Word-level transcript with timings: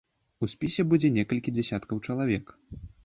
У 0.45 0.47
спісе 0.53 0.85
будзе 0.93 1.11
некалькі 1.17 1.53
дзесяткаў 1.59 2.01
чалавек. 2.07 2.45